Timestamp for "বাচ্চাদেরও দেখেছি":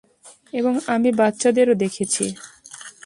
1.19-2.25